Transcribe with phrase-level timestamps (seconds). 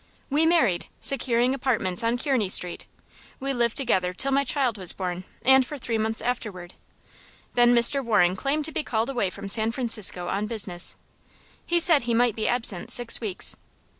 [0.31, 2.87] "We married, securing apartments on Kearney Street.
[3.39, 6.73] We lived together till my child was born, and for three months afterward.
[7.53, 8.03] Then Mr.
[8.03, 10.95] Waring claimed to be called away from San Francisco on business.
[11.67, 13.55] He said he might be absent six weeks.